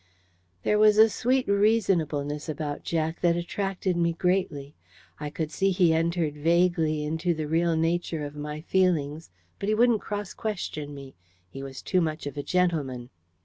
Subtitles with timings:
[0.63, 4.73] There was a sweet reasonableness about Jack that attracted me greatly.
[5.19, 9.29] I could see he entered vaguely into the real nature of my feelings.
[9.59, 11.13] But he wouldn't cross question me:
[11.51, 13.11] he was too much of a gentleman.